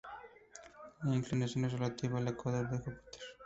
La 1.03 1.13
inclinación 1.15 1.65
es 1.65 1.73
relativa 1.73 2.17
al 2.17 2.27
ecuador 2.27 2.67
de 2.67 2.77
Júpiter. 2.79 3.01